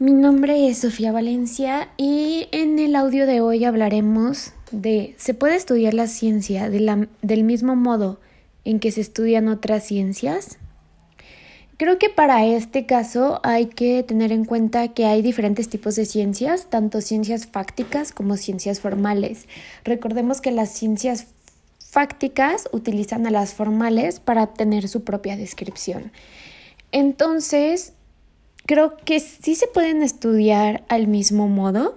Mi 0.00 0.10
nombre 0.10 0.66
es 0.66 0.78
Sofía 0.78 1.12
Valencia 1.12 1.88
y 1.96 2.48
en 2.50 2.80
el 2.80 2.96
audio 2.96 3.28
de 3.28 3.40
hoy 3.40 3.64
hablaremos 3.64 4.52
de 4.72 5.14
¿se 5.18 5.34
puede 5.34 5.54
estudiar 5.54 5.94
la 5.94 6.08
ciencia 6.08 6.68
del 6.68 7.44
mismo 7.44 7.76
modo 7.76 8.18
en 8.64 8.80
que 8.80 8.90
se 8.90 9.00
estudian 9.00 9.46
otras 9.46 9.84
ciencias? 9.86 10.58
Creo 11.76 11.96
que 12.00 12.08
para 12.08 12.44
este 12.44 12.86
caso 12.86 13.38
hay 13.44 13.66
que 13.66 14.02
tener 14.02 14.32
en 14.32 14.44
cuenta 14.44 14.88
que 14.88 15.06
hay 15.06 15.22
diferentes 15.22 15.68
tipos 15.68 15.94
de 15.94 16.06
ciencias, 16.06 16.68
tanto 16.68 17.00
ciencias 17.00 17.46
fácticas 17.46 18.10
como 18.10 18.36
ciencias 18.36 18.80
formales. 18.80 19.46
Recordemos 19.84 20.40
que 20.40 20.50
las 20.50 20.70
ciencias 20.70 21.28
fácticas 21.78 22.68
utilizan 22.72 23.28
a 23.28 23.30
las 23.30 23.54
formales 23.54 24.18
para 24.18 24.48
tener 24.48 24.88
su 24.88 25.04
propia 25.04 25.36
descripción. 25.36 26.10
Entonces, 26.90 27.92
creo 28.66 28.96
que 28.96 29.20
sí 29.20 29.54
se 29.54 29.66
pueden 29.66 30.02
estudiar 30.02 30.84
al 30.88 31.06
mismo 31.06 31.48
modo, 31.48 31.96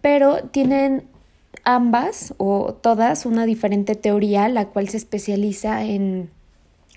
pero 0.00 0.42
tienen 0.48 1.04
ambas 1.64 2.34
o 2.38 2.74
todas 2.74 3.26
una 3.26 3.46
diferente 3.46 3.94
teoría, 3.94 4.48
la 4.48 4.66
cual 4.66 4.88
se 4.88 4.96
especializa 4.96 5.84
en, 5.84 6.30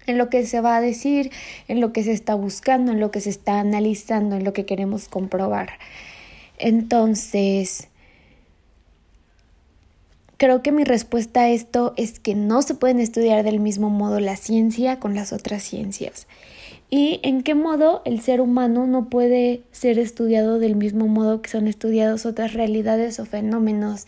en 0.05 0.17
lo 0.17 0.29
que 0.29 0.45
se 0.45 0.61
va 0.61 0.77
a 0.77 0.81
decir, 0.81 1.31
en 1.67 1.81
lo 1.81 1.93
que 1.93 2.03
se 2.03 2.11
está 2.11 2.35
buscando, 2.35 2.91
en 2.91 2.99
lo 2.99 3.11
que 3.11 3.21
se 3.21 3.29
está 3.29 3.59
analizando, 3.59 4.35
en 4.35 4.43
lo 4.43 4.53
que 4.53 4.65
queremos 4.65 5.07
comprobar. 5.07 5.73
Entonces, 6.57 7.89
creo 10.37 10.61
que 10.61 10.71
mi 10.71 10.83
respuesta 10.83 11.41
a 11.41 11.49
esto 11.49 11.93
es 11.97 12.19
que 12.19 12.35
no 12.35 12.61
se 12.61 12.75
pueden 12.75 12.99
estudiar 12.99 13.43
del 13.43 13.59
mismo 13.59 13.89
modo 13.89 14.19
la 14.19 14.37
ciencia 14.37 14.99
con 14.99 15.15
las 15.15 15.33
otras 15.33 15.63
ciencias 15.63 16.27
y 16.95 17.19
en 17.23 17.41
qué 17.41 17.55
modo 17.55 18.03
el 18.05 18.21
ser 18.21 18.39
humano 18.39 18.85
no 18.85 19.09
puede 19.09 19.63
ser 19.71 19.97
estudiado 19.97 20.59
del 20.59 20.75
mismo 20.75 21.07
modo 21.07 21.41
que 21.41 21.49
son 21.49 21.67
estudiados 21.67 22.27
otras 22.27 22.53
realidades 22.53 23.19
o 23.19 23.25
fenómenos, 23.25 24.05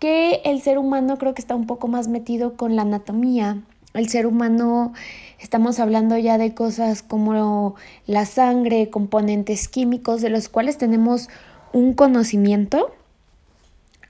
que 0.00 0.40
el 0.44 0.60
ser 0.60 0.78
humano 0.78 1.16
creo 1.18 1.32
que 1.32 1.40
está 1.40 1.54
un 1.54 1.68
poco 1.68 1.86
más 1.86 2.08
metido 2.08 2.56
con 2.56 2.74
la 2.74 2.82
anatomía. 2.82 3.62
El 3.94 4.08
ser 4.08 4.26
humano, 4.26 4.94
estamos 5.38 5.78
hablando 5.78 6.18
ya 6.18 6.38
de 6.38 6.54
cosas 6.54 7.04
como 7.04 7.76
la 8.08 8.26
sangre, 8.26 8.90
componentes 8.90 9.68
químicos 9.68 10.20
de 10.20 10.30
los 10.30 10.48
cuales 10.48 10.76
tenemos 10.76 11.28
un 11.72 11.94
conocimiento. 11.94 12.90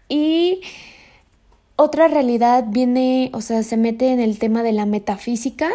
Y 0.08 0.62
otra 1.76 2.08
realidad 2.08 2.64
viene, 2.68 3.30
o 3.34 3.42
sea, 3.42 3.62
se 3.62 3.76
mete 3.76 4.12
en 4.12 4.20
el 4.20 4.38
tema 4.38 4.62
de 4.62 4.72
la 4.72 4.86
metafísica, 4.86 5.68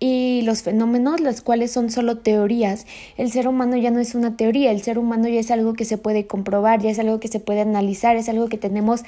y 0.00 0.40
los 0.42 0.62
fenómenos, 0.62 1.20
los 1.20 1.42
cuales 1.42 1.70
son 1.70 1.90
solo 1.90 2.18
teorías. 2.18 2.86
El 3.18 3.30
ser 3.30 3.46
humano 3.46 3.76
ya 3.76 3.90
no 3.90 4.00
es 4.00 4.14
una 4.14 4.36
teoría, 4.36 4.72
el 4.72 4.82
ser 4.82 4.98
humano 4.98 5.28
ya 5.28 5.38
es 5.38 5.50
algo 5.50 5.74
que 5.74 5.84
se 5.84 5.98
puede 5.98 6.26
comprobar, 6.26 6.80
ya 6.80 6.90
es 6.90 6.98
algo 6.98 7.20
que 7.20 7.28
se 7.28 7.38
puede 7.38 7.60
analizar, 7.60 8.16
es 8.16 8.28
algo 8.30 8.48
que 8.48 8.56
tenemos 8.56 9.02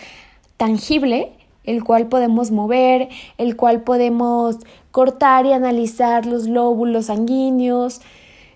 tangible, 0.59 1.33
el 1.65 1.83
cual 1.83 2.09
podemos 2.09 2.51
mover, 2.51 3.09
el 3.39 3.57
cual 3.57 3.83
podemos 3.83 4.59
cortar 4.91 5.47
y 5.47 5.53
analizar 5.53 6.27
los 6.27 6.47
lóbulos 6.47 7.07
sanguíneos, 7.07 8.03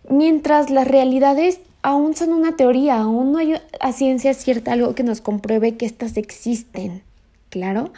mientras 0.08 0.70
las 0.70 0.86
realidades 0.86 1.60
aún 1.82 2.14
son 2.14 2.32
una 2.32 2.56
teoría, 2.56 2.98
aún 2.98 3.32
no 3.32 3.38
hay 3.38 3.54
a 3.80 3.92
ciencia 3.92 4.34
cierta 4.34 4.72
algo 4.72 4.94
que 4.94 5.04
nos 5.04 5.20
compruebe 5.20 5.76
que 5.76 5.86
éstas 5.86 6.16
existen, 6.16 7.02
claro. 7.48 7.92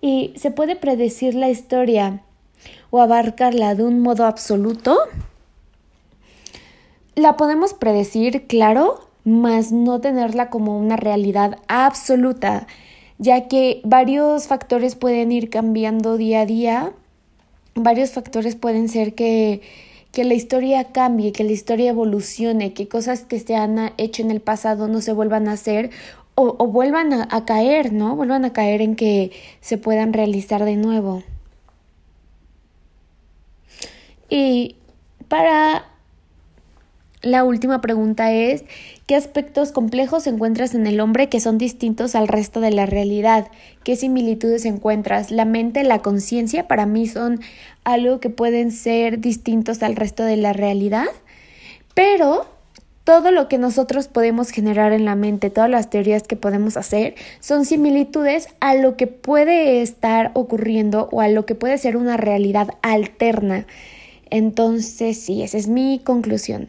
Y 0.00 0.32
se 0.36 0.50
puede 0.50 0.76
predecir 0.76 1.34
la 1.34 1.48
historia 1.48 2.20
o 2.94 3.00
abarcarla 3.00 3.74
de 3.74 3.82
un 3.82 4.02
modo 4.02 4.24
absoluto, 4.24 4.96
la 7.16 7.36
podemos 7.36 7.74
predecir, 7.74 8.46
claro, 8.46 9.00
mas 9.24 9.72
no 9.72 10.00
tenerla 10.00 10.48
como 10.48 10.78
una 10.78 10.94
realidad 10.94 11.58
absoluta, 11.66 12.68
ya 13.18 13.48
que 13.48 13.80
varios 13.82 14.46
factores 14.46 14.94
pueden 14.94 15.32
ir 15.32 15.50
cambiando 15.50 16.16
día 16.16 16.42
a 16.42 16.46
día, 16.46 16.92
varios 17.74 18.12
factores 18.12 18.54
pueden 18.54 18.88
ser 18.88 19.16
que, 19.16 19.60
que 20.12 20.22
la 20.22 20.34
historia 20.34 20.92
cambie, 20.92 21.32
que 21.32 21.42
la 21.42 21.50
historia 21.50 21.90
evolucione, 21.90 22.74
que 22.74 22.86
cosas 22.86 23.24
que 23.24 23.40
se 23.40 23.56
han 23.56 23.92
hecho 23.96 24.22
en 24.22 24.30
el 24.30 24.40
pasado 24.40 24.86
no 24.86 25.00
se 25.00 25.12
vuelvan 25.12 25.48
a 25.48 25.54
hacer 25.54 25.90
o, 26.36 26.52
vuelvan 26.68 27.12
a 27.12 27.44
caer, 27.44 27.92
¿no? 27.92 28.14
Vuelvan 28.14 28.44
a 28.44 28.52
caer 28.52 28.82
en 28.82 28.94
que 28.94 29.32
se 29.60 29.78
puedan 29.78 30.12
realizar 30.12 30.64
de 30.64 30.76
nuevo. 30.76 31.24
Y 34.36 34.74
para 35.28 35.84
la 37.22 37.44
última 37.44 37.80
pregunta 37.80 38.32
es, 38.32 38.64
¿qué 39.06 39.14
aspectos 39.14 39.70
complejos 39.70 40.26
encuentras 40.26 40.74
en 40.74 40.88
el 40.88 40.98
hombre 40.98 41.28
que 41.28 41.38
son 41.38 41.56
distintos 41.56 42.16
al 42.16 42.26
resto 42.26 42.58
de 42.58 42.72
la 42.72 42.84
realidad? 42.84 43.46
¿Qué 43.84 43.94
similitudes 43.94 44.64
encuentras? 44.64 45.30
La 45.30 45.44
mente, 45.44 45.84
la 45.84 46.00
conciencia, 46.00 46.66
para 46.66 46.84
mí 46.84 47.06
son 47.06 47.42
algo 47.84 48.18
que 48.18 48.28
pueden 48.28 48.72
ser 48.72 49.20
distintos 49.20 49.84
al 49.84 49.94
resto 49.94 50.24
de 50.24 50.36
la 50.36 50.52
realidad, 50.52 51.06
pero 51.94 52.48
todo 53.04 53.30
lo 53.30 53.46
que 53.48 53.58
nosotros 53.58 54.08
podemos 54.08 54.50
generar 54.50 54.92
en 54.92 55.04
la 55.04 55.14
mente, 55.14 55.48
todas 55.48 55.70
las 55.70 55.90
teorías 55.90 56.24
que 56.24 56.34
podemos 56.34 56.76
hacer, 56.76 57.14
son 57.38 57.66
similitudes 57.66 58.48
a 58.58 58.74
lo 58.74 58.96
que 58.96 59.06
puede 59.06 59.80
estar 59.80 60.32
ocurriendo 60.34 61.08
o 61.12 61.20
a 61.20 61.28
lo 61.28 61.46
que 61.46 61.54
puede 61.54 61.78
ser 61.78 61.96
una 61.96 62.16
realidad 62.16 62.70
alterna. 62.82 63.64
Entonces, 64.30 65.20
sí, 65.20 65.42
esa 65.42 65.58
es 65.58 65.68
mi 65.68 66.00
conclusión. 66.04 66.68